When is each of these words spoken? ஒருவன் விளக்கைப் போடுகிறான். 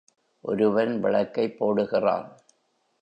ஒருவன் 0.43 0.99
விளக்கைப் 0.99 1.57
போடுகிறான். 1.59 2.27